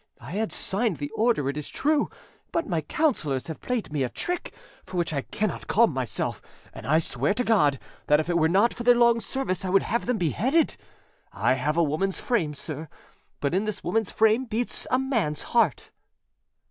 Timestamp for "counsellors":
2.81-3.45